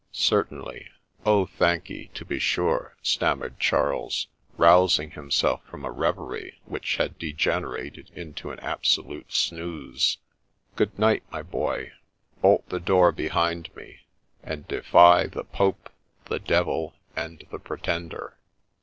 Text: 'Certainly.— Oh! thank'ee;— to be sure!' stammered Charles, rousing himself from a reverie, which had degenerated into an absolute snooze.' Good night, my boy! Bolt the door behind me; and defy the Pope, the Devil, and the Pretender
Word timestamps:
'Certainly.— 0.31 0.87
Oh! 1.27 1.45
thank'ee;— 1.45 2.09
to 2.15 2.25
be 2.25 2.39
sure!' 2.39 2.95
stammered 3.13 3.59
Charles, 3.59 4.29
rousing 4.57 5.11
himself 5.11 5.63
from 5.67 5.85
a 5.85 5.91
reverie, 5.91 6.59
which 6.65 6.95
had 6.97 7.19
degenerated 7.19 8.09
into 8.15 8.49
an 8.49 8.59
absolute 8.61 9.31
snooze.' 9.31 10.17
Good 10.75 10.97
night, 10.97 11.21
my 11.31 11.43
boy! 11.43 11.91
Bolt 12.41 12.67
the 12.69 12.79
door 12.79 13.11
behind 13.11 13.69
me; 13.75 13.99
and 14.41 14.67
defy 14.67 15.27
the 15.27 15.43
Pope, 15.43 15.91
the 16.25 16.39
Devil, 16.39 16.95
and 17.15 17.45
the 17.51 17.59
Pretender 17.59 18.39